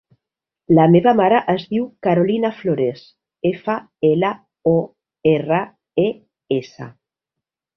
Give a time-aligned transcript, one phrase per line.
[0.77, 3.03] La meva mare es diu Carolina Flores:
[3.51, 3.77] efa,
[4.09, 4.33] ela,
[4.75, 4.77] o,
[5.37, 5.61] erra,
[6.09, 6.11] e,
[6.61, 6.91] essa.